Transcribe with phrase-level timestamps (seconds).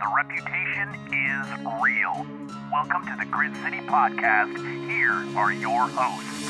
[0.00, 1.46] The reputation is
[1.82, 2.26] real.
[2.72, 4.56] Welcome to the Grit City Podcast.
[4.88, 6.40] Here are your hosts.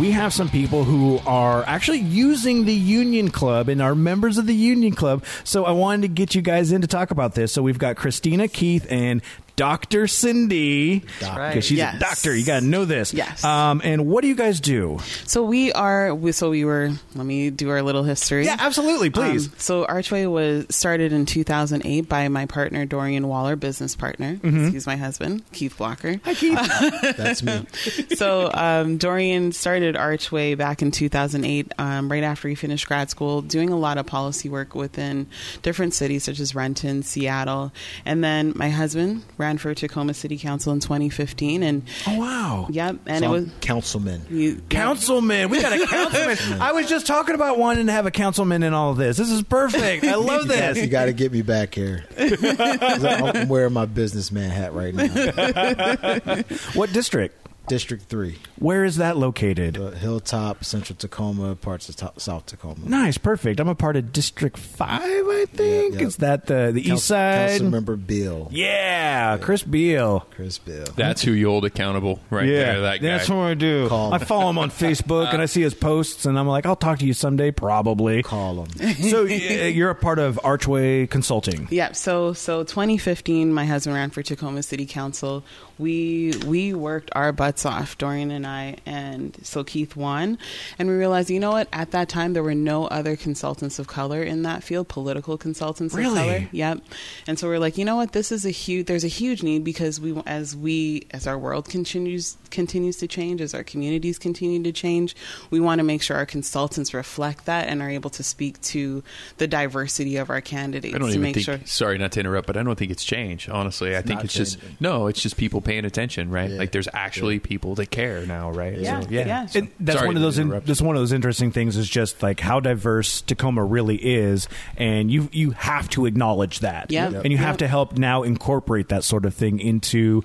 [0.00, 4.46] we have some people who are actually using the Union Club and are members of
[4.46, 5.24] the Union Club.
[5.42, 7.52] So I wanted to get you guys in to talk about this.
[7.52, 9.22] So we've got Christina, Keith, and
[9.58, 10.06] Dr.
[10.06, 11.02] Cindy.
[11.20, 11.50] Right.
[11.50, 11.96] Because she's Yes.
[11.96, 12.34] a doctor.
[12.34, 13.12] You got to know this.
[13.12, 13.42] Yes.
[13.44, 14.98] Um, and what do you guys do?
[15.26, 16.14] So we are.
[16.14, 16.92] We, so we were.
[17.16, 18.44] Let me do our little history.
[18.46, 19.10] Yeah, absolutely.
[19.10, 19.48] Please.
[19.48, 24.36] Um, so Archway was started in 2008 by my partner Dorian Waller, business partner.
[24.36, 24.68] Mm-hmm.
[24.70, 26.20] He's my husband, Keith Blocker.
[26.24, 26.56] Hi, Keith.
[27.16, 27.66] That's me.
[28.14, 33.42] so um, Dorian started Archway back in 2008, um, right after he finished grad school,
[33.42, 35.26] doing a lot of policy work within
[35.62, 37.72] different cities such as Renton, Seattle,
[38.04, 42.66] and then my husband ran for Tacoma City Council in 2015, and oh, wow.
[42.70, 43.52] yep, and So it I'm was.
[43.60, 44.26] councilman.
[44.28, 45.48] You, Councilman.
[45.48, 46.60] We got a councilman.
[46.60, 49.16] I was just talking about wanting to have a councilman in all of this.
[49.16, 50.04] This is perfect.
[50.04, 50.78] I love this.
[50.78, 52.04] You got to get me back here.
[52.18, 56.42] I'm wearing my businessman hat right now.
[56.74, 57.47] What district?
[57.68, 59.74] District three, Where is that located?
[59.74, 62.76] the Hilltop, Central Tacoma, parts of to- South Tacoma.
[62.84, 63.60] Nice, perfect.
[63.60, 65.94] I'm a part of District Five, I think.
[65.94, 66.06] Yeah, yeah.
[66.06, 67.60] Is that the the Council- East Side?
[67.60, 70.26] Councilmember Bill, Yeah, Chris Beale.
[70.30, 70.86] Chris Bill.
[70.96, 72.80] That's who you hold accountable right there.
[72.82, 73.06] That guy.
[73.08, 73.88] that's what I do.
[73.88, 76.76] Call I follow him on Facebook and I see his posts, and I'm like, I'll
[76.76, 78.22] talk to you someday, probably.
[78.22, 78.94] Call him.
[78.94, 81.68] so uh, you're a part of Archway Consulting.
[81.70, 85.44] Yeah, so so 2015, my husband ran for Tacoma City Council.
[85.78, 90.38] We we worked our butts off, Dorian and I, and so Keith won.
[90.78, 91.68] And we realized, you know what?
[91.72, 95.94] At that time, there were no other consultants of color in that field, political consultants
[95.94, 96.18] Really?
[96.20, 96.48] of color.
[96.52, 96.80] Yep.
[97.26, 98.12] And so we're like, you know what?
[98.12, 98.86] This is a huge.
[98.86, 103.40] There's a huge need because we, as we, as our world continues continues to change,
[103.40, 105.14] as our communities continue to change,
[105.50, 109.02] we want to make sure our consultants reflect that and are able to speak to
[109.38, 111.44] the diversity of our candidates I don't to even make think.
[111.46, 111.60] sure.
[111.64, 113.48] Sorry, not to interrupt, but I don't think it's changed.
[113.50, 115.06] Honestly, I think not it's just no.
[115.06, 116.50] It's just people paying attention, right?
[116.50, 116.58] Yeah.
[116.58, 118.78] Like there's actually people that care now, right?
[118.78, 119.46] Yeah, So, yeah.
[119.54, 120.38] And that's Sorry one of those.
[120.38, 121.76] In, that's one of those interesting things.
[121.76, 126.90] Is just like how diverse Tacoma really is, and you you have to acknowledge that.
[126.90, 127.24] Yep.
[127.24, 127.58] And you have Yep.
[127.58, 130.22] to help now incorporate that sort of thing into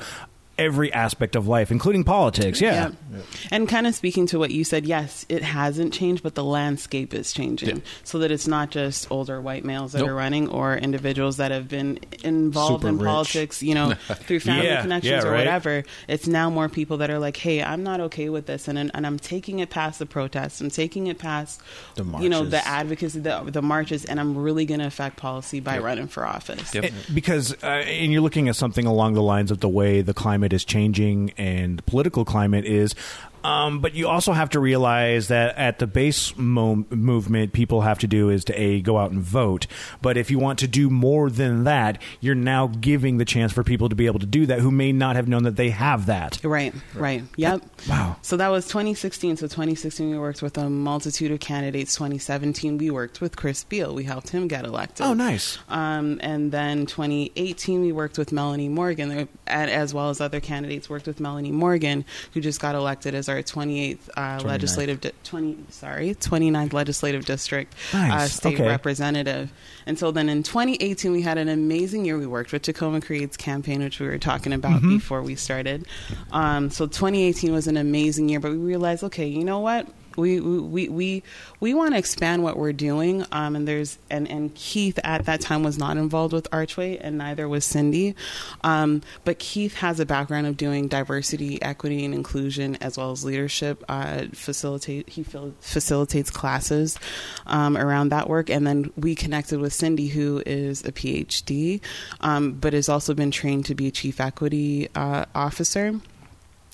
[0.57, 2.61] every aspect of life, including politics.
[2.61, 2.91] Yeah.
[3.11, 3.19] Yeah.
[3.51, 7.13] And kind of speaking to what you said, yes, it hasn't changed, but the landscape
[7.13, 7.77] is changing.
[7.77, 7.83] Yeah.
[8.03, 10.09] So that it's not just older white males that Nope.
[10.09, 13.05] are running or individuals that have been involved Super in rich.
[13.07, 15.39] politics, you know, through family Yeah, connections yeah, or right.
[15.39, 15.83] whatever.
[16.07, 18.67] It's now more people that are like, hey, I'm not okay with this.
[18.67, 20.61] And, and I'm taking it past the protests.
[20.61, 21.61] I'm taking it past,
[21.95, 25.59] The you know, the advocacy, the, the marches, and I'm really going to affect policy
[25.59, 26.73] by running for office.
[26.75, 26.83] Yep.
[26.83, 30.13] And- because uh, and you're looking at something along the lines of the way the
[30.13, 32.95] climate is changing and the political climate is
[33.43, 37.99] um, but you also have to realize that at the base mo- movement, people have
[37.99, 39.67] to do is to a go out and vote.
[40.01, 43.63] But if you want to do more than that, you're now giving the chance for
[43.63, 46.05] people to be able to do that who may not have known that they have
[46.05, 46.39] that.
[46.43, 47.23] Right, right.
[47.35, 47.63] Yep.
[47.89, 48.17] Wow.
[48.21, 49.37] So that was 2016.
[49.37, 51.95] So 2016, we worked with a multitude of candidates.
[51.95, 53.93] 2017, we worked with Chris Beale.
[53.93, 55.05] We helped him get elected.
[55.05, 55.57] Oh, nice.
[55.69, 60.89] Um, and then 2018, we worked with Melanie Morgan, as well as other candidates.
[60.89, 64.43] Worked with Melanie Morgan, who just got elected as our 28th uh, 29th.
[64.43, 68.67] legislative di- 20 sorry 29th legislative district uh, state Okay.
[68.67, 69.51] representative.
[69.85, 72.17] And so then in 2018, we had an amazing year.
[72.17, 74.97] We worked with Tacoma Creates campaign, which we were talking about Mm-hmm.
[74.97, 75.85] before we started.
[76.31, 79.87] Um, so 2018 was an amazing year, but we realized, okay, you know what?
[80.17, 81.23] We we we
[81.59, 85.41] we want to expand what we're doing, um, and there's and and Keith at that
[85.41, 88.15] time was not involved with Archway, and neither was Cindy,
[88.63, 93.25] um, but Keith has a background of doing diversity, equity, and inclusion as well as
[93.25, 93.83] leadership.
[93.89, 96.97] Uh, facilitate he facilitates classes
[97.45, 101.81] um, around that work, and then we connected with Cindy, who is a PhD,
[102.21, 105.99] um, but has also been trained to be a chief equity uh, officer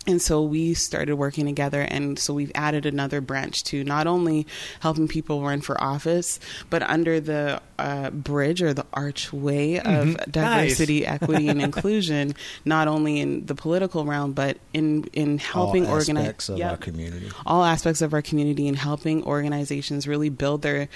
[0.10, 4.48] And so we started working together, and so we've added another branch to not only
[4.80, 6.40] helping people run for office,
[6.70, 12.34] but under the uh, bridge or the archway of diversity, equity, and inclusion,
[12.66, 16.72] not only in the political realm, but in in helping All organize aspects of Yep.
[16.72, 17.30] our community.
[17.46, 20.90] all aspects of our community and helping organizations really build their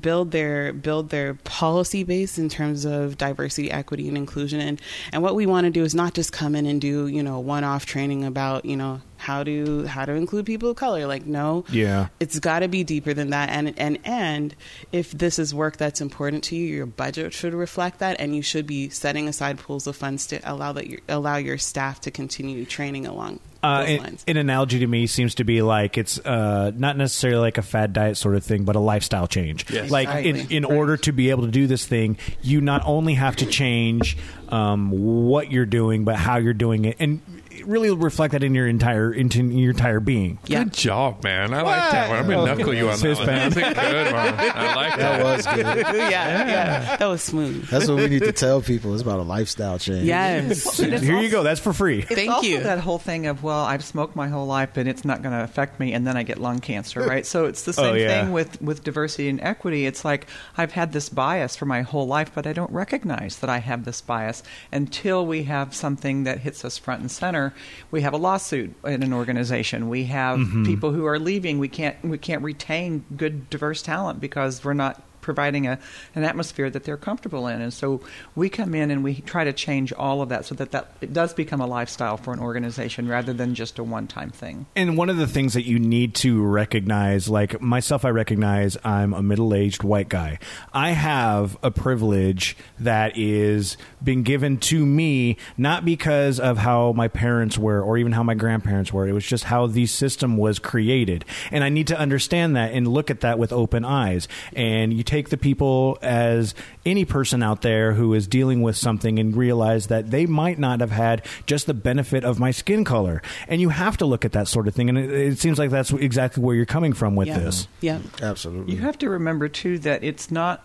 [0.00, 4.80] build their build their policy base in terms of diversity equity and inclusion and
[5.12, 7.38] and what we want to do is not just come in and do you know
[7.40, 11.24] one off training about you know how to how to include people of color like
[11.24, 12.08] no Yeah.
[12.20, 14.54] it's got to be deeper than that and and and
[14.92, 18.42] if this is work that's important to you your budget should reflect that and you
[18.42, 22.10] should be setting aside pools of funds to allow that your, allow your staff to
[22.10, 25.96] continue training along Uh, those an, lines an analogy to me seems to be like
[25.96, 29.64] it's uh, not necessarily like a fad diet sort of thing, but a lifestyle change.
[29.72, 29.90] Yes.
[29.90, 30.56] Like in, Exactly.
[30.58, 34.16] in order to be able to do this thing, you not only have to change
[34.50, 37.20] um, what you're doing, but how you're doing it, and
[37.64, 40.38] really reflect that in your entire into your entire being.
[40.46, 41.54] yeah Good job, man.
[41.54, 42.18] I like that one.
[42.18, 43.26] I'm gonna knuckle you on that Fist one.
[43.28, 44.34] That's a good one.
[44.34, 45.24] I like That that.
[45.24, 45.66] was good.
[45.96, 47.68] yeah, yeah, that was smooth.
[47.68, 48.92] That's what we need to tell people.
[48.94, 50.04] It's about a lifestyle change.
[50.04, 50.78] Yes.
[50.80, 51.42] But it's Here you go.
[51.42, 52.00] That's for free.
[52.00, 52.60] It's Thank also you.
[52.62, 55.42] that whole thing of well, I've smoked my whole life, and it's not going to
[55.44, 57.24] affect me, and then I get lung cancer, right?
[57.26, 58.22] So it's the Oh, same yeah.
[58.24, 59.86] thing with with diversity and equity.
[59.86, 60.26] It's like
[60.56, 63.84] I've had this bias for my whole life, but I don't recognize that I have
[63.84, 64.42] this bias
[64.72, 67.45] until we have something that hits us front and center.
[67.90, 69.88] We have a lawsuit in an organization.
[69.88, 70.64] We have Mm-hmm.
[70.64, 71.58] people who are leaving.
[71.58, 75.78] We can't we can't retain good diverse talent because we're not providing a,
[76.14, 77.60] an atmosphere that they're comfortable in.
[77.60, 78.00] And so
[78.36, 81.12] we come in and we try to change all of that so that, that it
[81.12, 84.66] does become a lifestyle for an organization rather than just a one time thing.
[84.76, 89.12] And one of the things that you need to recognize, like myself, I recognize I'm
[89.12, 90.38] a middle aged white guy.
[90.72, 97.08] I have a privilege that is being given to me, not because of how my
[97.08, 99.08] parents were or even how my grandparents were.
[99.08, 101.24] It was just how the system was created.
[101.50, 104.28] And I need to understand that and look at that with open eyes.
[104.54, 106.54] And you take the people as
[106.84, 110.80] any person out there who is dealing with something and realize that they might not
[110.80, 113.22] have had just the benefit of my skin color.
[113.48, 114.88] And you have to look at that sort of thing.
[114.88, 117.38] And it, it seems like that's exactly where you're coming from with yeah.
[117.38, 117.68] this.
[117.80, 118.00] Yeah.
[118.22, 118.74] Absolutely.
[118.74, 120.62] You have to remember too that it's not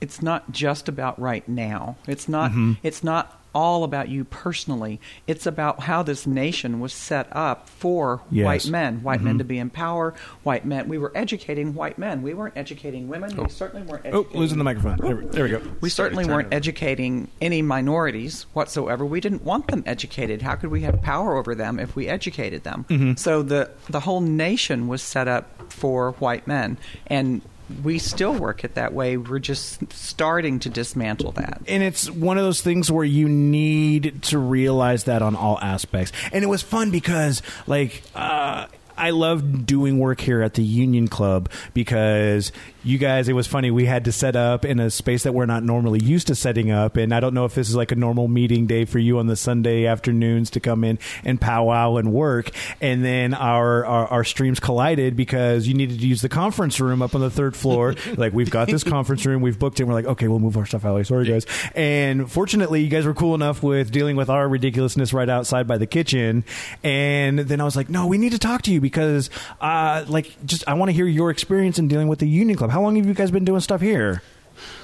[0.00, 1.96] it's not just about right now.
[2.06, 2.72] It's not mm-hmm.
[2.82, 5.00] it's not all about you personally.
[5.26, 8.44] It's about how this nation was set up for Yes.
[8.44, 10.88] white men, white men to be in power, white men.
[10.88, 12.22] We were educating white men.
[12.22, 13.36] We weren't educating women.
[13.36, 14.96] We certainly weren't Oh, losing the microphone.
[14.98, 15.60] There, we- there we go.
[15.80, 19.04] We certainly weren't educating any minorities whatsoever.
[19.04, 20.42] We didn't want them educated.
[20.42, 22.84] How could we have power over them if we educated them?
[22.88, 23.12] Mm-hmm.
[23.16, 27.42] So the the whole nation was set up for white men, and
[27.82, 29.16] we still work it that way.
[29.16, 31.62] We're just starting to dismantle that.
[31.66, 36.12] and it's one of those things where you need to realize that on all aspects
[36.32, 38.66] and it was fun because like uh
[38.96, 42.52] I love doing work here at the Union Club because
[42.84, 43.70] you guys, it was funny.
[43.70, 46.70] We had to set up in a space that we're not normally used to setting
[46.70, 46.98] up.
[46.98, 49.26] And I don't know if this is like a normal meeting day for you on
[49.26, 52.50] the Sunday afternoons to come in and powwow and work.
[52.82, 57.00] And then our, our, our streams collided because you needed to use the conference room
[57.00, 57.94] up on the third floor.
[58.16, 59.84] like, we've got this conference room, we've booked it.
[59.84, 61.04] We're like, okay, we'll move our stuff out.
[61.06, 61.46] Sorry, guys.
[61.74, 65.78] And fortunately, you guys were cool enough with dealing with our ridiculousness right outside by
[65.78, 66.44] the kitchen.
[66.82, 69.30] And then I was like, no, we need to talk to you because,
[69.62, 72.73] uh, like, just I want to hear your experience in dealing with the Union Club.
[72.74, 74.20] How long have you guys been doing stuff here?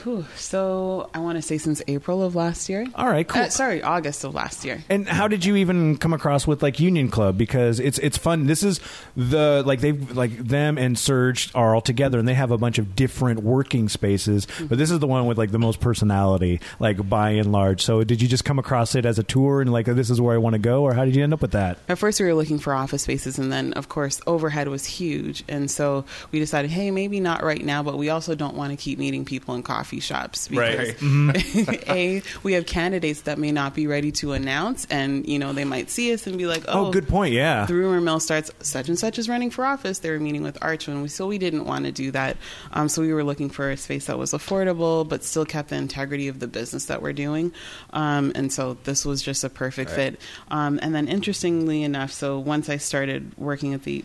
[0.03, 0.25] Whew.
[0.37, 2.87] So I want to say since April of last year.
[2.95, 3.43] All right, cool.
[3.43, 4.83] Uh, sorry, August of last year.
[4.89, 7.39] And how did you even come across with like Union Club?
[7.39, 8.47] Because it's it's fun.
[8.47, 8.81] This is
[9.17, 12.79] the like they've like them and Surge are all together, and they have a bunch
[12.79, 14.47] of different working spaces.
[14.61, 17.83] But this is the one with like the most personality, like by and large.
[17.83, 20.35] So did you just come across it as a tour and like this is where
[20.35, 21.79] I want to go, or how did you end up with that?
[21.89, 25.45] At first, we were looking for office spaces, and then, of course, overhead was huge.
[25.49, 28.77] And so we decided, hey, maybe not right now, but we also don't want to
[28.77, 30.49] keep meeting people in coffee shops.
[30.49, 30.95] Because,
[31.89, 35.65] A, we have candidates that may not be ready to announce, and, you know, they
[35.65, 37.35] might see us and be like, oh, Oh, good point.
[37.35, 37.67] Yeah.
[37.67, 39.99] the rumor mill starts such and such is running for office.
[40.01, 42.37] They were meeting with Archway, we so we didn't want to do that.
[42.73, 45.77] Um, so we were looking for a space that was affordable, but still kept the
[45.77, 47.53] integrity of the business that we're doing.
[47.93, 50.21] Um, and so this was just a perfect fit.
[50.51, 54.05] Um, and then interestingly enough, so once I started working at the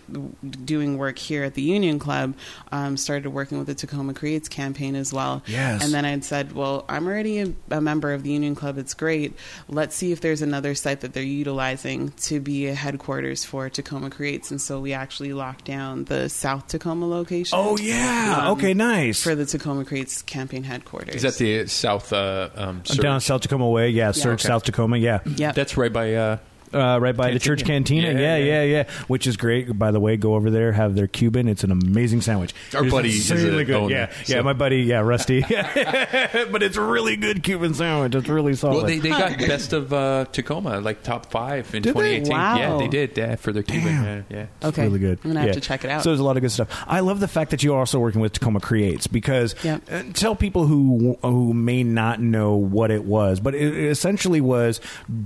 [0.66, 2.36] doing work here at the Union Club,
[2.72, 5.42] um, started working with the Tacoma Creates campaign as well.
[5.48, 5.84] Yes.
[5.84, 8.78] And then I'd said, well, I'm already a, a member of the Union Club.
[8.78, 9.34] It's great.
[9.68, 14.10] Let's see if there's another site that they're utilizing to be a headquarters for Tacoma
[14.10, 14.52] Creates.
[14.52, 17.58] And so we actually locked down the South Tacoma location.
[17.60, 18.44] Oh yeah.
[18.46, 18.74] Um, okay.
[18.74, 19.22] Nice.
[19.22, 21.16] For the Tacoma Creates campaign headquarters.
[21.16, 22.12] Is that the South?
[22.12, 23.90] Uh, um, down South Tacoma way.
[23.90, 24.12] Yeah.
[24.12, 24.48] Surge Okay.
[24.48, 24.98] South Tacoma.
[24.98, 25.20] Yeah.
[25.26, 25.56] Yep.
[25.56, 26.38] That's right by uh,
[26.76, 28.08] uh, right by the church cantina.
[28.08, 28.22] Cantina.
[28.22, 28.78] Yeah, Yeah, yeah, yeah.
[28.88, 29.78] yeah, Which is great.
[29.78, 31.48] By the way, go over there, have their Cuban.
[31.48, 32.54] It's an amazing sandwich.
[32.74, 33.76] Our It's buddy is insanely a good.
[33.76, 34.42] owner, yeah, so- yeah.
[34.42, 35.42] My buddy, yeah, Rusty.
[35.50, 38.16] but it's a really good Cuban sandwich.
[38.16, 38.76] It's really solid.
[38.78, 42.20] Well, they, they got best of uh, Tacoma, like top five in Did they?
[42.20, 42.32] 2018.
[42.34, 42.58] Wow.
[42.58, 43.18] Yeah, they did.
[43.18, 43.88] Yeah, for their Cuban.
[43.94, 44.04] Damn.
[44.06, 44.46] Yeah, yeah.
[44.58, 44.84] It's Okay.
[44.84, 45.20] really good.
[45.24, 45.54] I'm gonna have Yeah.
[45.54, 46.04] to check it out.
[46.04, 46.68] So there's a lot of good stuff.
[46.88, 49.82] I love the fact that you're also working with Tacoma Creates because Yep.
[49.92, 54.82] uh, tell people who who may not know what it was, but it essentially was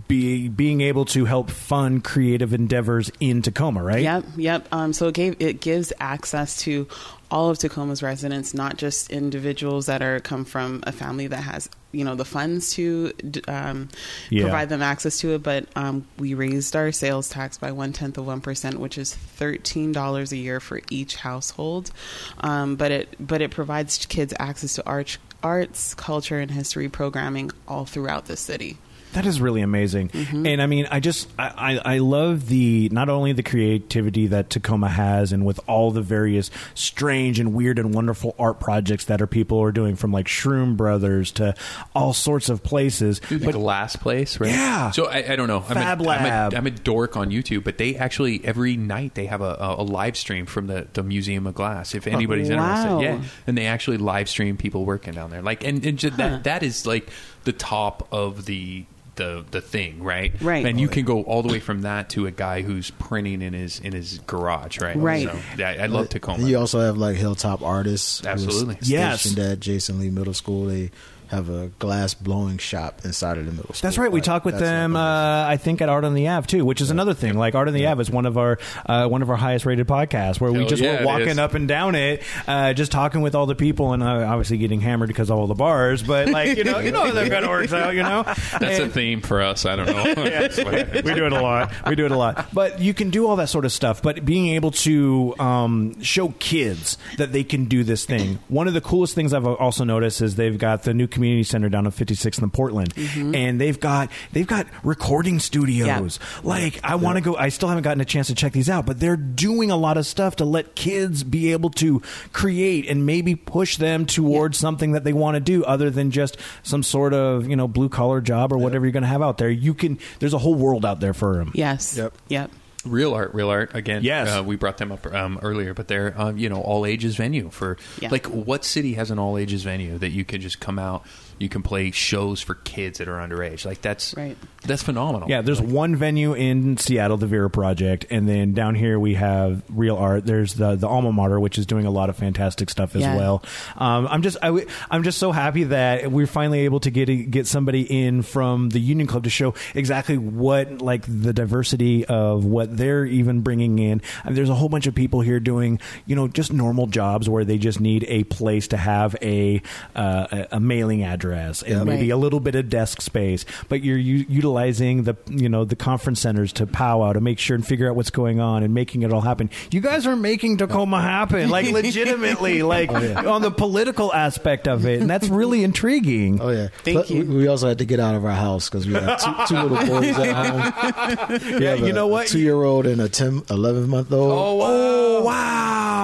[0.07, 4.01] be, being able to help fund creative endeavors in Tacoma, right?
[4.03, 4.67] Yep, yep.
[4.72, 6.88] Um, so it gave it gives access to
[7.31, 11.69] all of Tacoma's residents, not just individuals that are come from a family that has
[11.91, 13.13] you know the funds to
[13.48, 13.89] um,
[14.29, 14.43] Yeah.
[14.43, 15.43] provide them access to it.
[15.43, 19.13] But um, we raised our sales tax by one tenth of one percent, which is
[19.13, 21.91] thirteen dollars a year for each household.
[22.39, 27.51] Um, but it but it provides kids access to arts, arts, culture, and history programming
[27.67, 28.77] all throughout the city.
[29.13, 30.45] That is really amazing, Mm-hmm.
[30.45, 34.49] and I mean, I just I, I I love the not only the creativity that
[34.51, 39.19] Tacoma has, and with all the various strange and weird and wonderful art projects that
[39.21, 41.55] our people are doing, from like Shroom Brothers to
[41.95, 43.19] all sorts of places.
[43.19, 44.51] Dude, the glass place, right?
[44.51, 44.91] Yeah.
[44.91, 45.63] So I, I don't know.
[45.67, 46.53] I'm Fab a, Lab.
[46.53, 49.55] I'm, a, I'm a dork on YouTube, but they actually every night they have a,
[49.59, 51.95] a, a live stream from the, the Museum of Glass.
[51.95, 52.99] If anybody's Wow.
[52.99, 55.41] interested, yeah, and they actually live stream people working down there.
[55.41, 57.09] Like, and, and just that that is like
[57.43, 58.85] the top of the.
[59.19, 60.65] The, the thing right Right.
[60.65, 63.51] and you can go all the way from that to a guy who's printing in
[63.51, 65.27] his in his garage right Right.
[65.27, 68.19] so yeah I love Tacoma And you also have like Hilltop artists.
[68.21, 68.77] who is Absolutely.
[68.83, 69.19] Yes.
[69.21, 70.67] Stationed at Jason Lee Middle School.
[70.67, 70.91] They
[71.29, 73.88] have a glass blowing shop inside of the middle school.
[73.88, 74.12] That's right.
[74.12, 74.95] We Like, talked with that's them.
[74.95, 77.38] Uh, I think at Art on the Ave too, which is another thing.
[77.38, 79.88] Like Art on the Ave is one of our uh, one of our highest rated
[79.88, 83.36] podcasts, where we just yeah, were walking up and down it, uh, just talking with
[83.36, 86.01] all the people, and uh, obviously getting hammered because of all the bars.
[86.03, 87.93] But like you know, you know how that kind of works out.
[87.93, 88.24] You know,
[88.59, 91.03] that's a theme for us I don't know That's what it is.
[91.03, 91.71] we do it a lot.
[91.88, 92.48] We do it a lot.
[92.53, 94.01] But you can do all that sort of stuff.
[94.01, 98.39] But being able to um, show kids that they can do this thing.
[98.48, 101.67] One of the coolest things I've also noticed is they've got the new community center
[101.67, 103.35] down on 56th and Portland, mm-hmm.
[103.35, 106.17] and they've got they've got recording studios.
[106.43, 107.35] Like I want to go.
[107.35, 109.97] I still haven't gotten a chance to check these out, but they're doing a lot
[109.97, 114.93] of stuff to let kids be able to create and maybe push them towards something
[114.93, 118.21] that they want to do, other than just some sort of you know blue collar
[118.21, 119.49] job or whatever you're going to have out there.
[119.49, 119.99] You can.
[120.19, 121.51] There's a whole world out there for them.
[121.53, 121.97] Yes.
[121.97, 122.13] Yep.
[122.29, 122.51] Yep.
[122.86, 123.75] Real art, real art.
[123.75, 124.29] Again, Yes.
[124.29, 127.50] uh, we brought them up um, earlier, but they're um, you know all ages venue
[127.50, 128.09] for Yeah.
[128.09, 131.03] like what city has an all ages venue that you could just come out,
[131.39, 133.65] you can play shows for kids that are underage.
[133.65, 134.38] Like that's Right.
[134.65, 135.29] that's phenomenal.
[135.29, 139.63] Yeah, there's one venue in Seattle, the Vera Project, and then down here we have
[139.69, 140.25] Real Art.
[140.25, 143.15] There's the the Alma Mater, which is doing a lot of fantastic stuff as Yeah.
[143.15, 143.43] well.
[143.77, 147.10] Um, I'm just I, w- I'm just so happy that we're finally able to get
[147.10, 152.05] a, get somebody in from the Union Club to show exactly what like the diversity
[152.05, 154.01] of what they're even bringing in.
[154.25, 157.46] And there's a whole bunch of people here doing you know just normal jobs where
[157.46, 159.62] they just need a place to have a
[159.96, 161.83] uh, a, a mailing address and Yeah.
[161.83, 162.12] maybe Right.
[162.12, 166.19] a little bit of desk space, but you're u- utilizing the you know the conference
[166.21, 169.12] centers to powwow to make sure and figure out what's going on and making it
[169.13, 169.50] all happen.
[169.71, 174.86] You guys are making Tacoma happen, like legitimately, like oh, on the political aspect of
[174.86, 176.39] it, and that's really intriguing.
[176.41, 176.67] Oh yeah.
[176.83, 177.24] Thank But you.
[177.25, 179.62] We, we also had to get out of our house because we have two, two
[179.62, 180.36] little boys at
[181.39, 181.62] home.
[181.62, 182.27] Yeah, you know what?
[182.27, 184.31] Two year old and a 10, 11 month old.
[184.31, 184.65] Oh wow!
[184.71, 185.24] Oh,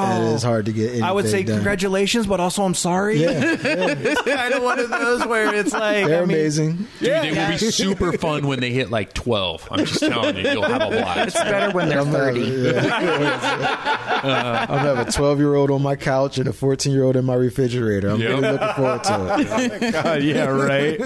[0.05, 0.47] And it's oh.
[0.47, 0.85] hard to get.
[0.89, 1.55] Anything I would say done.
[1.57, 3.21] congratulations, but also I'm sorry.
[3.21, 3.57] Yeah, yeah.
[3.97, 6.75] it's kind of one of those where it's like they're I mean, amazing.
[6.75, 7.21] Dude, Yeah.
[7.21, 9.67] they will be super fun when they hit like twelve.
[9.71, 11.27] I'm just telling you, you'll have a blast.
[11.35, 12.75] It's better when they're I'm having, 30.
[12.77, 14.65] yeah.
[14.69, 17.25] I'm having a 12 year old on my couch and a 14 year old in
[17.25, 18.09] my refrigerator.
[18.09, 18.29] I'm Yep.
[18.29, 19.45] really looking forward to it.
[19.85, 21.00] Oh God, yeah, right.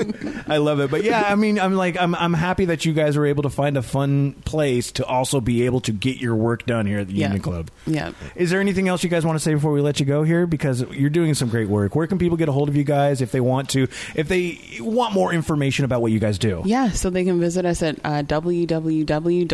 [0.48, 3.18] I love it, but yeah, I mean, I'm like, I'm, I'm happy that you guys
[3.18, 6.65] were able to find a fun place to also be able to get your work
[6.65, 7.27] done here at the Yeah.
[7.27, 7.72] Union Club.
[7.86, 8.12] Yeah.
[8.36, 10.46] Is there anything else you guys want to say before we let you go here?
[10.46, 11.96] Because you're doing some great work.
[11.96, 13.84] Where can people get a hold of you guys if they want to,
[14.15, 16.62] if they want more information about what you guys do?
[16.65, 19.46] Yeah, so they can visit us at uh, www.archway,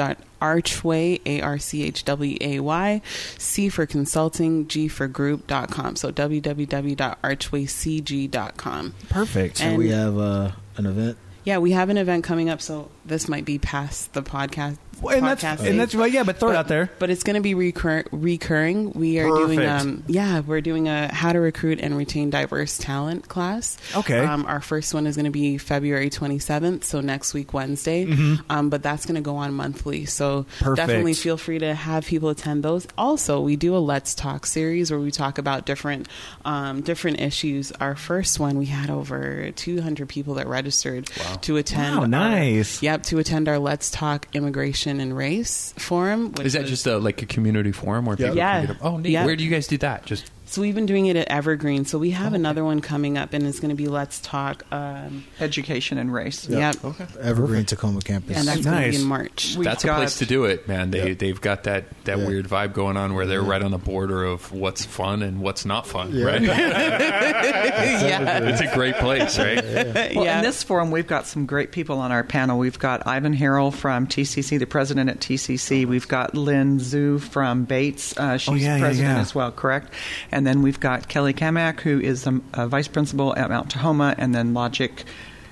[1.25, 3.01] A-R-C-H-W-A-Y,
[3.37, 5.95] C for consulting, G for group.com.
[5.95, 8.93] So www.archwaycg.com.
[9.09, 9.61] Perfect.
[9.61, 11.17] And- we have uh, an event.
[11.43, 14.77] Yeah, we have an event coming up, so this might be past the podcast.
[15.01, 16.89] Well, and that's podcast and that's well, yeah, but throw it out there.
[16.99, 18.91] But it's going to be recur- recurring.
[18.93, 23.27] We are doing, um, yeah, we're doing a how to recruit and retain diverse talent
[23.27, 23.77] class.
[23.95, 24.19] Okay.
[24.19, 28.05] Um, our first one is going to be February 27th, so next week Wednesday.
[28.49, 30.05] Um, but that's going to go on monthly.
[30.05, 30.63] So Mm-hmm.
[30.65, 30.77] Perfect.
[30.77, 32.87] definitely feel free to have people attend those.
[32.97, 36.07] Also, we do a Let's Talk series where we talk about different
[36.43, 37.71] um, different issues.
[37.73, 41.07] Our first one, we had over 200 people that registered
[41.41, 41.97] to attend.
[41.99, 42.81] Wow, nice.
[42.81, 46.31] yeah, up to attend our Let's Talk Immigration and Race forum.
[46.33, 48.59] which Is that was- just a, like a community forum where people Yeah.
[48.59, 48.85] can get up?
[48.85, 49.09] Oh, neat.
[49.11, 49.25] Yeah.
[49.25, 50.05] Where do you guys do that?
[50.05, 51.83] Just So we've been doing it at Evergreen.
[51.83, 54.63] So we have another one coming up, and it's going to be Let's Talk.
[54.71, 56.47] Um, Education and race.
[56.47, 56.77] Yep.
[57.19, 58.37] Evergreen Tacoma campus.
[58.37, 58.95] And that's going to Nice.
[58.95, 59.55] be in March.
[59.57, 60.91] We've that's a got- place to do it, man.
[60.91, 61.13] They Yeah.
[61.15, 62.25] they've got that that Yeah.
[62.27, 65.65] weird vibe going on where they're right on the border of what's fun and what's
[65.65, 66.11] not fun.
[66.13, 66.23] Yeah.
[66.25, 66.41] Right?
[67.35, 68.47] yeah.
[68.47, 69.61] it's a great place, right?
[70.15, 70.37] Well, yeah.
[70.37, 72.57] in this forum, we've got some great people on our panel.
[72.57, 75.85] We've got Ivan Harrell from TCC, the president at TCC.
[75.85, 78.15] We've got Lin Zhou from Bates.
[78.17, 79.21] Uh, she's Oh, yeah, yeah, president yeah.
[79.21, 79.91] as well, correct?
[80.31, 83.73] And then we've got Kelly Kamak, who is a, a uh, vice principal at Mount
[83.73, 85.03] Tahoma, and then Logic.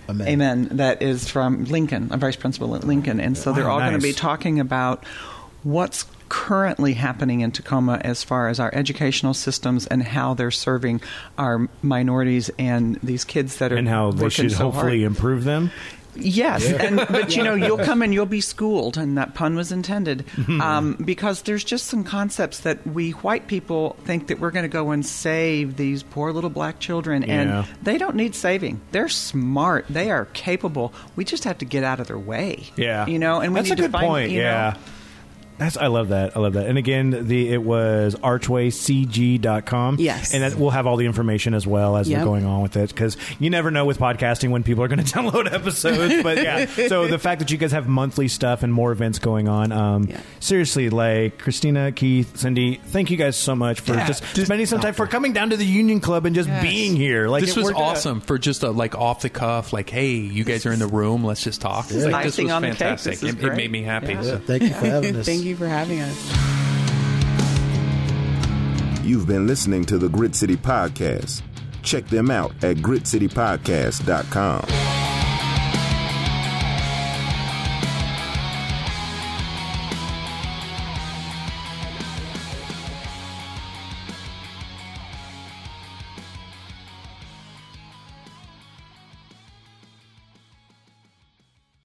[0.09, 0.27] Amen.
[0.27, 0.67] Amen.
[0.73, 3.19] That is from Lincoln, a vice principal at Lincoln.
[3.19, 5.05] And so they're Wow, all going to be talking about
[5.63, 10.99] what's currently happening in Tacoma as far as our educational systems and how they're serving
[11.37, 15.11] our minorities and these kids that are and how they should so hopefully hard.
[15.11, 15.71] improve them.
[16.15, 19.71] Yes, and, but you know you'll come and you'll be schooled, and that pun was
[19.71, 20.25] intended,
[20.61, 24.69] um, because there's just some concepts that we white people think that we're going to
[24.69, 27.33] go and save these poor little black children, Yeah.
[27.65, 28.81] and they don't need saving.
[28.91, 30.93] They're smart, they are capable.
[31.15, 32.65] We just have to get out of their way.
[32.75, 34.31] Yeah, you know, and we that's need a to good find, point.
[34.31, 34.77] you know, yeah.
[35.57, 36.35] That's I love that.
[36.35, 36.67] I love that.
[36.67, 39.97] And again, the it was archwaycg.com.
[39.99, 40.33] Yes.
[40.33, 42.19] And that, we'll have all the information as well as Yep.
[42.19, 44.99] we're going on with it cuz you never know with podcasting when people are going
[45.03, 46.65] to download episodes, but yeah.
[46.87, 50.07] So the fact that you guys have monthly stuff and more events going on um
[50.09, 50.19] Yeah.
[50.39, 54.07] seriously like Christina, Keith, Cindy, thank you guys so much for Yeah.
[54.07, 56.95] just Just- spending some time for coming down to the Union Club and just being
[56.95, 57.27] here.
[57.27, 57.83] Like this it was worked out.
[57.83, 60.87] awesome for just a like off the cuff, like, hey, you guys are in the
[60.87, 61.85] room, let's just talk.
[61.91, 62.77] It's Like, this was on the cake.
[62.77, 63.19] fantastic.
[63.19, 64.13] This it, it made me happy.
[64.13, 64.21] Yeah.
[64.23, 64.31] So.
[64.33, 65.25] Yeah, thank you for having us.
[65.43, 66.15] Thank you for having us.
[69.03, 71.41] You've been listening to the Grit City Podcast.
[71.81, 74.92] Check them out at gritcitypodcast.com.